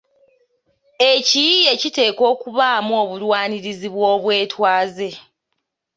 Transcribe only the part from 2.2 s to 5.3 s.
okubaamu obulwanirizi bw’obwetwaze.